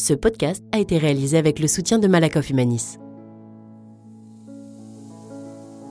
[0.00, 2.98] Ce podcast a été réalisé avec le soutien de Malakoff Humanis.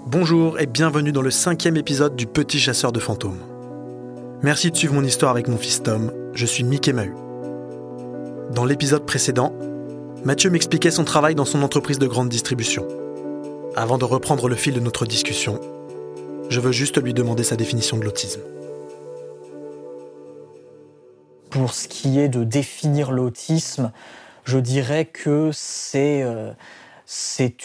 [0.05, 3.41] Bonjour et bienvenue dans le cinquième épisode du Petit Chasseur de Fantômes.
[4.43, 7.12] Merci de suivre mon histoire avec mon fils Tom, je suis Mickey Mahu.
[8.55, 9.51] Dans l'épisode précédent,
[10.24, 12.88] Mathieu m'expliquait son travail dans son entreprise de grande distribution.
[13.76, 15.60] Avant de reprendre le fil de notre discussion,
[16.48, 18.39] je veux juste lui demander sa définition de l'autisme.
[21.58, 23.92] Pour ce qui est de définir l'autisme,
[24.44, 26.54] je dirais que c'est euh,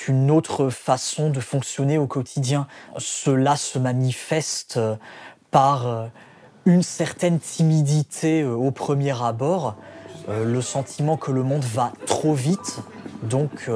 [0.09, 2.67] une autre façon de fonctionner au quotidien.
[2.97, 4.97] Cela se manifeste euh,
[5.51, 6.07] par euh,
[6.65, 9.77] une certaine timidité au premier abord,
[10.29, 12.79] le sentiment que le monde va trop vite,
[13.25, 13.69] donc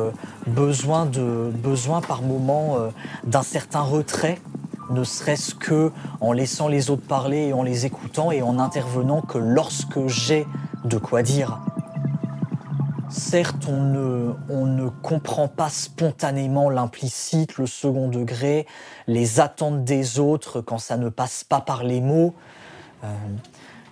[0.46, 2.78] besoin, besoin par moment
[3.24, 4.38] d'un certain retrait
[4.90, 9.20] ne serait-ce que en laissant les autres parler et en les écoutant et en intervenant
[9.20, 10.46] que lorsque j'ai
[10.84, 11.60] de quoi dire.
[13.08, 18.66] Certes, on ne, comprend pas spontanément l'implicite, le second degré,
[19.06, 22.34] les attentes des autres quand ça ne passe pas par les mots.
[23.04, 23.08] Euh,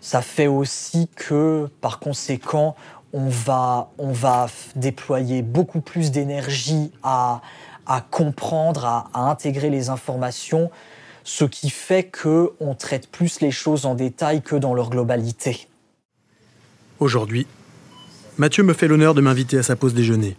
[0.00, 2.74] ça fait aussi que, par conséquent,
[3.12, 7.40] on va déployer beaucoup plus d'énergie à,
[7.86, 10.70] à comprendre, à, intégrer les informations,
[11.24, 15.68] ce qui fait qu'on traite plus les choses en détail que dans leur globalité.
[17.00, 17.46] Aujourd'hui,
[18.38, 20.36] Mathieu me fait l'honneur de m'inviter à sa pause déjeuner.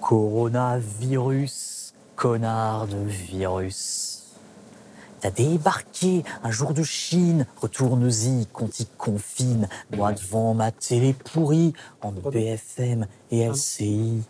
[0.00, 4.07] Coronavirus, connard de virus.
[5.20, 9.68] T'as débarqué un jour de Chine, retourne-y, qu'on t'y confine.
[9.96, 14.22] Moi devant ma télé pourrie, en BFM et LCI.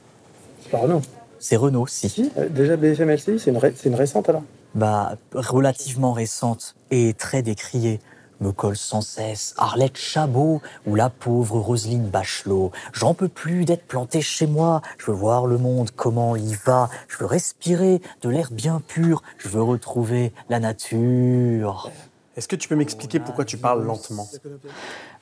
[0.62, 1.02] C'est pas Renault.
[1.38, 2.30] C'est Renault, si.
[2.36, 4.42] Euh, déjà BFM LCI, c'est une, une récente alors?
[4.74, 8.00] Bah, relativement récente et très décriée
[8.40, 12.72] me colle sans cesse Arlette Chabot ou la pauvre Roselyne Bachelot.
[12.92, 14.82] J'en peux plus d'être planté chez moi.
[14.98, 16.88] Je veux voir le monde, comment il va.
[17.08, 19.22] Je veux respirer de l'air bien pur.
[19.38, 21.90] Je veux retrouver la nature.
[22.38, 24.28] Est-ce que tu peux m'expliquer pourquoi tu parles lentement?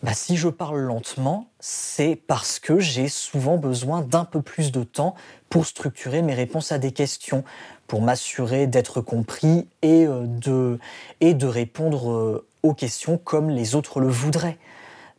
[0.02, 4.84] Bah, Si je parle lentement, c'est parce que j'ai souvent besoin d'un peu plus de
[4.84, 5.14] temps
[5.48, 7.42] pour structurer mes réponses à des questions,
[7.86, 10.78] pour m'assurer d'être compris et euh, de,
[11.22, 14.58] et de répondre euh, aux questions comme les autres le voudraient.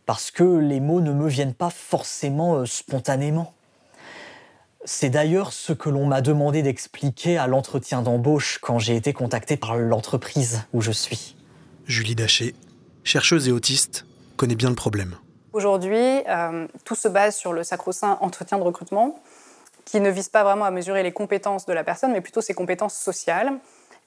[0.06, 3.54] Parce que les mots ne me viennent pas forcément euh, spontanément.
[4.86, 9.58] C'est d'ailleurs ce que l'on m'a demandé d'expliquer à l'entretien d'embauche quand j'ai été contacté
[9.58, 11.36] par l'entreprise où je suis.
[11.88, 12.56] Julie Daché,
[13.04, 14.06] chercheuse et autiste,
[14.38, 15.18] connaît bien le problème.
[15.52, 15.98] Aujourd'hui,
[16.30, 19.22] euh, tout se base sur le sacro-saint entretien de recrutement,
[19.86, 22.54] qui ne vise pas vraiment à mesurer les compétences de la personne, mais plutôt ses
[22.54, 23.54] compétences sociales.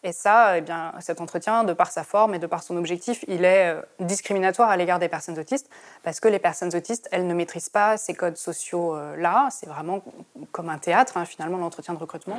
[0.02, 3.22] Et ça, eh bien, cet entretien, de par sa forme et de par son objectif,
[3.28, 5.68] il est euh, discriminatoire à l'égard des personnes autistes,
[6.02, 9.48] parce que les personnes autistes, elles ne maîtrisent pas ces codes sociaux-là.
[9.50, 10.02] C'est vraiment
[10.52, 12.38] comme un théâtre, hein, finalement, l'entretien de recrutement.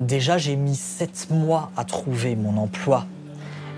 [0.00, 3.06] Déjà, j'ai mis sept mois à trouver mon emploi.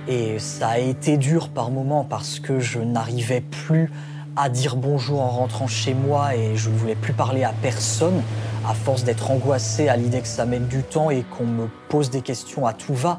[0.08, 3.90] Et ça a été dur par moments parce que je n'arrivais plus
[4.36, 8.22] à dire bonjour en rentrant chez moi et je ne voulais plus parler à personne
[8.66, 12.10] à force d'être angoissé à l'idée que ça mène du temps et qu'on me pose
[12.10, 13.18] des questions à tout va.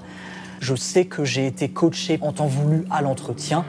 [0.60, 3.66] Je sais que j'ai été coaché en temps voulu à l'entretien.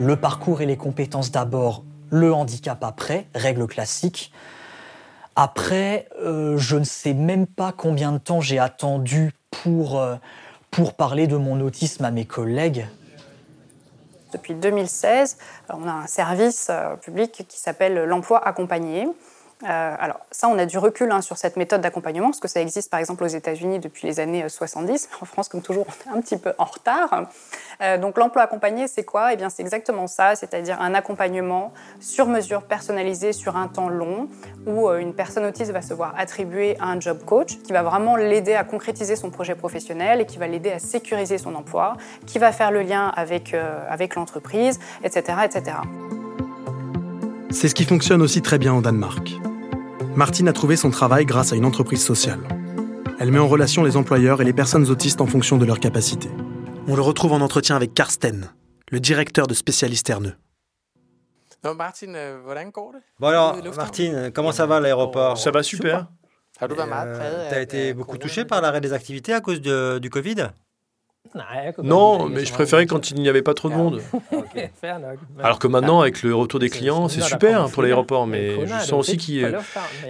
[0.00, 4.32] Le parcours et les compétences d'abord, le handicap après, règle classique.
[5.36, 10.16] Après, euh, je ne sais même pas combien de temps j'ai attendu pour, euh,
[10.70, 12.86] pour parler de mon autisme à mes collègues.
[14.32, 15.38] Depuis 2016,
[15.70, 19.08] on a un service euh, public qui s'appelle l'emploi accompagné.
[19.64, 22.60] Euh, alors ça, on a du recul hein, sur cette méthode d'accompagnement, parce que ça
[22.60, 25.08] existe par exemple aux États-Unis depuis les années 70.
[25.10, 27.28] Euh, en France, comme toujours, on est un petit peu en retard.
[27.80, 29.32] Euh, donc l'emploi accompagné, c'est quoi?
[29.32, 34.28] Eh bien, c'est exactement ça, c'est-à-dire un accompagnement sur mesure personnalisé sur un temps long,
[34.66, 38.54] où une personne autiste va se voir attribuer un job coach qui va vraiment l'aider
[38.54, 41.96] à concrétiser son projet professionnel et qui va l'aider à sécuriser son emploi,
[42.26, 43.54] qui va faire le lien avec,
[43.88, 45.76] avec l'entreprise, etc., etc.
[47.50, 49.38] C'est ce qui fonctionne aussi très bien au Danemark.
[50.18, 52.40] Martine a trouvé son travail grâce à une entreprise sociale.
[53.20, 56.28] Elle met en relation les employeurs et les personnes autistes en fonction de leurs capacités.
[56.88, 58.52] On le retrouve en entretien avec Karsten,
[58.90, 60.34] le directeur de spécialiste Erneux.
[61.62, 66.08] Bon alors, Martine, comment ça va à l'aéroport Ça va super.
[66.60, 70.48] Euh, T'as été beaucoup touché par l'arrêt des activités à cause du Covid?
[71.82, 74.00] Non, mais je préférais quand il n'y avait pas trop de monde.
[75.42, 78.92] Alors que maintenant, avec le retour des clients, c'est super pour l'aéroport, mais je sens
[78.92, 79.46] aussi qu'il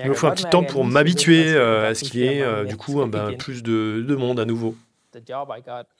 [0.04, 3.04] me faut un petit temps pour m'habituer euh, à ce qu'il y ait du coup
[3.06, 4.74] ben, plus de, de monde à nouveau.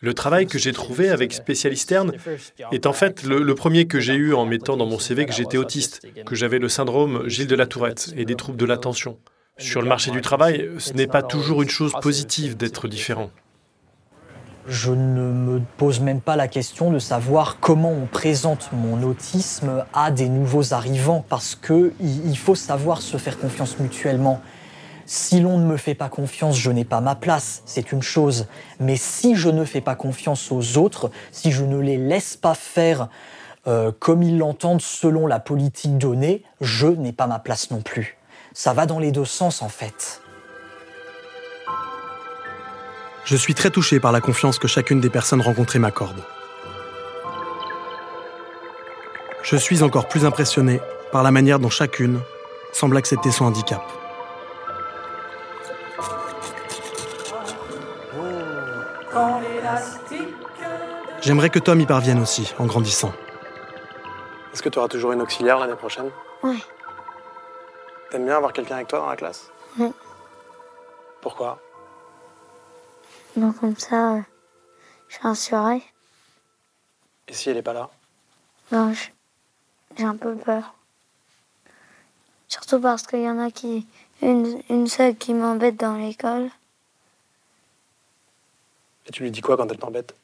[0.01, 2.13] Le travail que j'ai trouvé avec Spécialisterne
[2.73, 5.57] est en fait le, premier que j'ai eu en mettant dans mon CV que j'étais
[5.57, 9.19] autiste, que j'avais le syndrome Gilles de la Tourette et des troubles de l'attention.
[9.57, 13.31] Sur le marché du travail, ce n'est pas toujours une chose positive d'être différent.
[14.69, 19.87] Je ne me pose même pas la question de savoir comment on présente mon autisme
[19.95, 24.43] à des nouveaux arrivants, parce qu'il faut savoir se faire confiance mutuellement.
[25.07, 28.47] Si l'on ne me fait pas confiance, je n'ai pas ma place, c'est une chose.
[28.79, 32.55] Mais si je ne fais pas confiance aux autres, si je ne les laisse pas
[32.55, 33.09] faire
[33.69, 38.19] euh, comme ils l'entendent selon la politique donnée, je n'ai pas ma place non plus.
[38.53, 40.21] Ça va dans les deux sens en fait.
[43.29, 46.19] Je suis très touché par la confiance que chacune des personnes rencontrées m'accorde.
[49.43, 50.81] Je suis encore plus impressionné
[51.13, 52.23] par la manière dont chacune
[52.73, 53.83] semble accepter son handicap.
[61.21, 63.13] J'aimerais que Tom y parvienne aussi, en grandissant.
[64.55, 66.11] Est-ce que tu auras toujours une auxiliaire l'année prochaine?
[66.43, 66.65] Oui.
[68.09, 69.51] T'aimes bien avoir quelqu'un avec toi dans la classe?
[69.79, 69.93] Oui.
[71.21, 71.59] Pourquoi?
[73.39, 74.19] Donc comme ça,
[75.09, 75.83] je suis rassurée.
[77.29, 77.89] Et si elle n'est pas là?
[78.73, 78.93] Ben,
[79.97, 80.75] j'ai un peu peur.
[82.49, 83.87] Surtout parce qu'il y en a qui...
[84.21, 86.51] Une, une seule qui m'embête dans l'école.
[89.07, 90.17] Et tu lui dis quoi quand elle t'embête?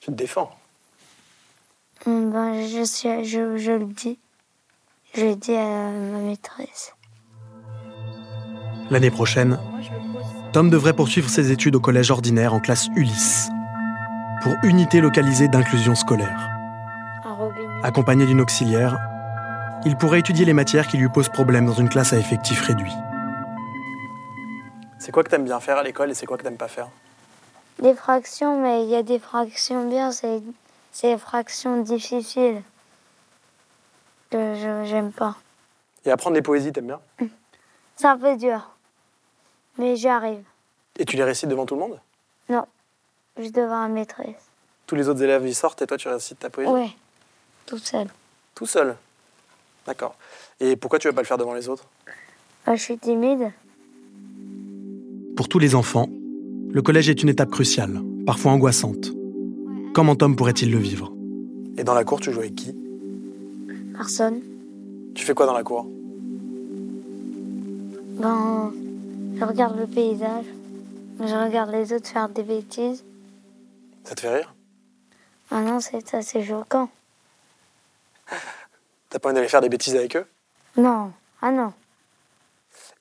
[0.00, 0.54] Tu te défends
[2.04, 2.84] hum, ben, je,
[3.24, 4.18] je, je le dis.
[5.14, 6.94] Je le dis à ma maîtresse.
[8.90, 9.58] L'année prochaine,
[10.56, 13.50] Tom devrait poursuivre ses études au collège ordinaire en classe Ulysse,
[14.40, 16.48] pour unité localisée d'inclusion scolaire.
[17.82, 18.96] Accompagné d'une auxiliaire,
[19.84, 22.94] il pourrait étudier les matières qui lui posent problème dans une classe à effectif réduit.
[24.98, 26.88] C'est quoi que t'aimes bien faire à l'école et c'est quoi que t'aimes pas faire?
[27.82, 30.40] Des fractions, mais il y a des fractions bien, c'est
[31.02, 32.62] des fractions difficiles
[34.30, 35.36] que je j'aime pas.
[36.06, 37.00] Et apprendre les poésies, t'aimes bien?
[37.96, 38.70] C'est un peu dur,
[39.78, 40.42] mais j'y arrive.
[40.98, 42.00] Et tu les récites devant tout le monde?
[42.48, 42.64] Non,
[43.38, 44.34] juste devant la maîtresse.
[44.86, 46.70] Tous les autres élèves y sortent et toi tu récites ta poésie?
[46.72, 46.96] Oui,
[47.66, 48.06] tout seul.
[48.54, 48.96] Tout seul?
[49.86, 50.14] D'accord.
[50.60, 51.84] Et pourquoi tu veux pas le faire devant les autres?
[52.66, 53.52] Bah, Je suis timide.
[55.36, 56.08] Pour tous les enfants,
[56.70, 59.10] le collège est une étape cruciale, parfois angoissante.
[59.92, 61.12] Comment Tom pourrait-il le vivre?
[61.76, 62.74] Et dans la cour, tu joues avec qui?
[63.94, 64.40] Personne.
[65.14, 65.86] Tu fais quoi dans la cour?
[68.18, 68.72] Ben,
[69.36, 70.46] je regarde le paysage.
[71.20, 73.04] Je regarde les autres faire des bêtises.
[74.04, 74.54] Ça te fait rire?
[75.50, 76.88] Ah non, c'est assez choquant.
[79.08, 80.26] T'as pas envie d'aller faire des bêtises avec eux?
[80.76, 81.12] Non.
[81.40, 81.72] Ah non.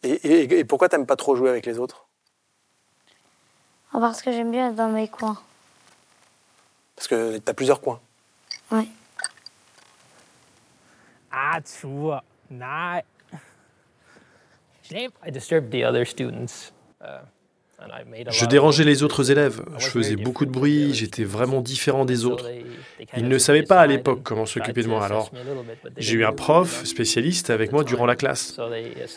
[0.03, 2.05] Et, et, et pourquoi t'aimes pas trop jouer avec les autres?
[3.93, 5.41] Ah, parce que j'aime bien être dans mes coins.
[6.95, 7.99] Parce que tu as plusieurs coins.
[8.71, 8.89] Oui.
[11.31, 12.23] Ah, tu vois.
[12.49, 13.03] Nej.
[18.31, 22.49] Je dérangeais les autres élèves, je faisais beaucoup de bruit, j'étais vraiment différent des autres.
[23.17, 25.31] Ils ne savaient pas à l'époque comment s'occuper de moi, alors
[25.97, 28.57] j'ai eu un prof spécialiste avec moi durant la classe.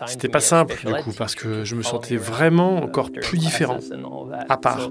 [0.06, 3.78] C'était pas simple du coup, parce que je me sentais vraiment encore plus différent,
[4.48, 4.90] à part.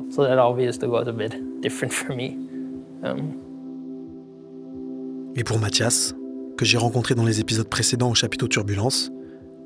[5.35, 6.15] Et pour Mathias,
[6.57, 9.11] que j'ai rencontré dans les épisodes précédents au chapiteau Turbulence,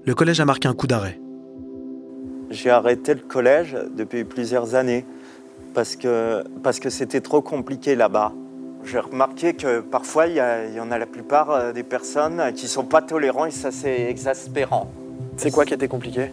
[0.05, 1.19] le collège a marqué un coup d'arrêt
[2.51, 5.05] j'ai arrêté le collège depuis plusieurs années
[5.73, 8.33] parce que parce que c'était trop compliqué là-bas.
[8.83, 12.83] J'ai remarqué que parfois il y, en a la plupart euh, des personnes qui sont
[12.83, 14.91] pas tolérants et ça c'est exaspérant.
[15.37, 16.31] C'est quoi qui était compliqué?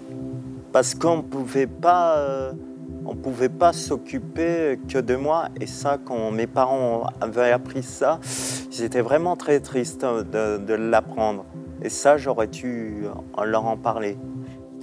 [0.73, 2.53] Parce qu'on pouvait pas euh,
[3.07, 8.19] on pouvait pas s'occuper que de moi et ça quand mes parents avaient appris ça,
[8.73, 11.45] ils étaient vraiment très tristes de, de l'apprendre
[11.83, 13.05] et ça j'aurais dû
[13.45, 14.17] leur en parler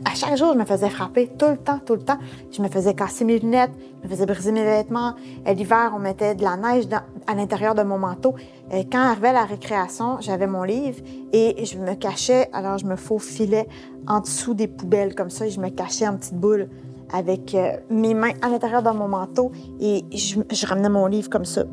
[0.03, 2.17] à chaque jour, je me faisais frapper, tout le temps, tout le temps.
[2.51, 3.71] Je me faisais casser mes lunettes,
[4.03, 5.15] je me faisais briser mes vêtements.
[5.45, 6.85] L'hiver, on mettait de la neige
[7.25, 8.35] à l'intérieur de mon manteau.
[8.91, 10.99] quand arrivait la récréation, j'avais mon livre
[11.33, 13.67] et je me cachais, alors je me faufilais
[14.07, 16.69] en dessous des poubelles comme ça et je me cachais en petite boule
[17.11, 21.45] avec euh, mes mains à l'intérieur de mon manteau et je ramenais mon livre comme
[21.45, 21.63] ça.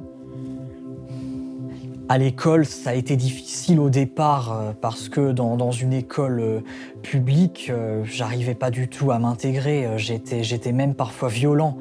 [2.13, 6.61] À l'école, ça a été difficile au départ euh, parce que dans, une école euh,
[7.01, 9.89] publique, euh, j'arrivais pas du tout à m'intégrer.
[9.97, 11.79] J'étais, même parfois violent,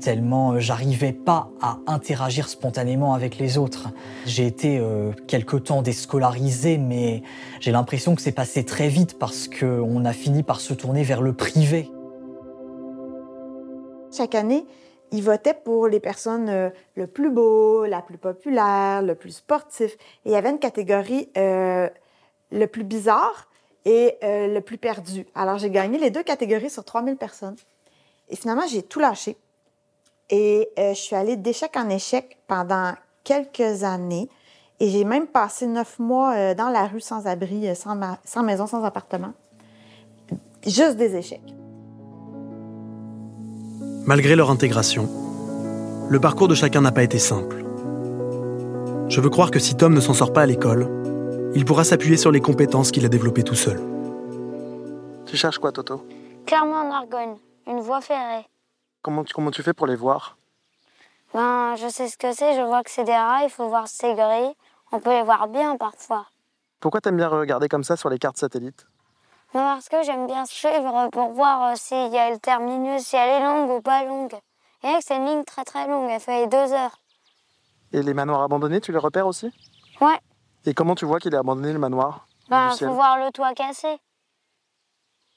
[0.00, 3.90] tellement j'arrivais pas à interagir spontanément avec les autres.
[4.24, 4.82] J'ai été
[5.26, 7.22] quelque temps déscolarisé, mais
[7.60, 11.20] j'ai l'impression que c'est passé très vite parce qu'on a fini par se tourner vers
[11.20, 11.90] le privé.
[14.16, 14.64] Chaque année,
[15.12, 19.92] ils votaient pour les personnes euh, le plus beau, la plus populaire, le plus sportif.
[20.24, 21.88] Et il y avait une catégorie euh,
[22.50, 23.48] le plus bizarre
[23.84, 25.26] et euh, le plus perdu.
[25.34, 27.56] Alors, j'ai gagné les deux catégories sur 3000 personnes.
[28.28, 29.36] Et finalement, j'ai tout lâché.
[30.30, 32.94] Et je suis allée d'échec en échec pendant
[33.24, 34.28] quelques années.
[34.80, 38.82] Et j'ai même passé neuf mois dans la rue sans abri, sans, sans maison, sans
[38.82, 39.34] appartement.
[40.66, 41.63] Juste des échecs.
[44.06, 45.08] Malgré leur intégration,
[46.10, 47.64] le parcours de chacun n'a pas été simple.
[49.08, 50.90] Je veux croire que si Tom ne s'en sort pas à l'école,
[51.54, 53.80] il pourra s'appuyer sur les compétences qu'il a développées tout seul.
[55.24, 56.06] Tu cherches quoi, Toto?
[56.44, 58.44] Clairement en Argonne, une voie ferrée.
[59.00, 60.36] Comment tu, comment tu fais pour les voir?
[61.32, 63.88] Ben, je sais ce que c'est, je vois que c'est des rats, il faut voir
[63.88, 64.54] c'est gris.
[64.92, 66.26] On peut les voir bien parfois.
[66.78, 68.86] Pourquoi t'aimes bien regarder comme ça sur les cartes satellites?
[69.54, 73.40] Parce que j'aime bien suivre pour voir euh, s'il y a le terminus, si elle
[73.40, 74.34] est longue ou pas longue.
[74.82, 76.98] Et là, c'est une ligne très très longue, elle fait deux heures.
[77.92, 79.52] Et les manoirs abandonnés, tu les repères aussi?
[80.00, 80.18] Ouais.
[80.66, 82.26] Et comment tu vois qu'il est abandonné le manoir?
[82.50, 83.96] Ben, faut voir le toit cassé.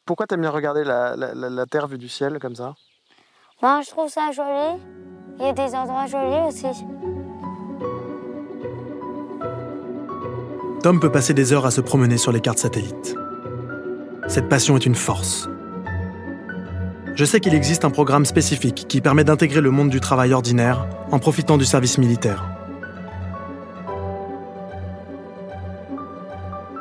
[0.03, 2.73] Pourquoi t'aimes bien regarder la, la, terre vue du ciel comme ça?
[3.61, 4.81] Ben, je trouve ça joli.
[5.37, 6.65] Il y a des endroits jolis aussi.
[10.81, 13.15] Tom peut passer des heures à se promener sur les cartes satellites.
[14.27, 15.49] Cette passion est une force.
[17.15, 20.85] Je sais qu'il existe un programme spécifique qui permet d'intégrer le monde du travail ordinaire
[21.11, 22.45] en profitant du service militaire.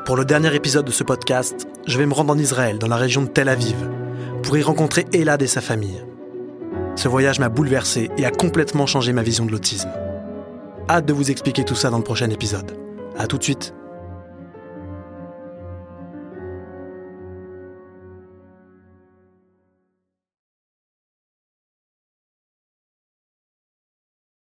[0.05, 2.97] Pour le dernier épisode de ce podcast, je vais me rendre en Israël, dans la
[2.97, 3.75] région de Tel Aviv,
[4.43, 6.03] pour y rencontrer Elad et sa famille.
[6.95, 9.89] Ce voyage m'a bouleversé et a complètement changé ma vision de l'autisme.
[10.89, 12.77] Hâte de vous expliquer tout ça dans le prochain épisode.
[13.17, 13.73] À tout de suite.